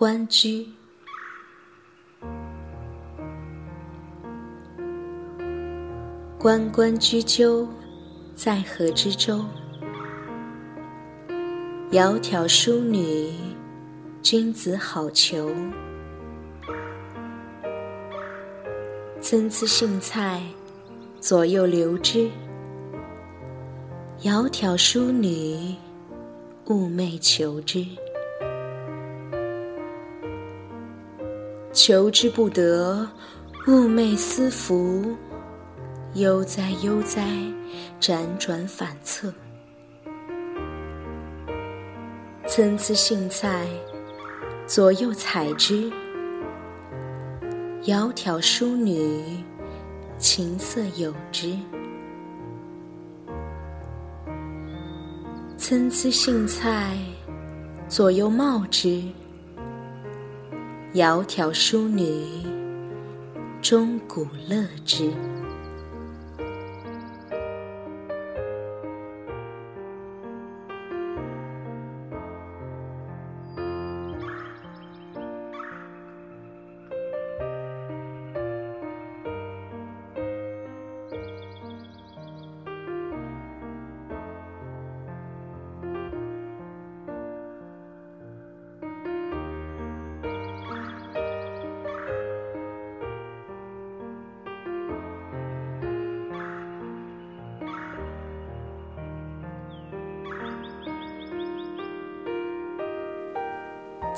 [0.00, 0.66] 关雎。
[6.38, 7.68] 关关雎鸠，
[8.34, 9.44] 在河之洲。
[11.90, 13.30] 窈窕淑女，
[14.22, 15.54] 君子好逑。
[19.20, 20.40] 参差荇菜，
[21.20, 22.30] 左右流之。
[24.22, 25.74] 窈窕淑女，
[26.64, 27.84] 寤寐求之。
[31.72, 33.08] 求之不得，
[33.64, 35.16] 寤寐思服。
[36.14, 37.24] 悠哉悠哉，
[38.00, 39.32] 辗转反侧。
[42.48, 43.68] 参差荇菜，
[44.66, 45.88] 左右采之。
[47.84, 49.22] 窈窕淑女，
[50.18, 51.56] 琴瑟友之。
[55.56, 56.96] 参差荇菜，
[57.88, 59.00] 左右芼之。
[60.92, 62.26] 窈窕淑女，
[63.62, 65.12] 钟鼓乐之。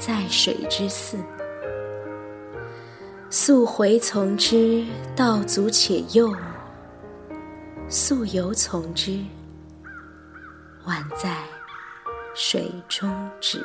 [0.00, 1.18] 在水之涘，
[3.28, 4.82] 溯洄从之，
[5.14, 6.34] 道阻且右；
[7.86, 9.22] 溯游从之，
[10.86, 11.36] 宛在
[12.34, 13.10] 水中
[13.42, 13.60] 沚。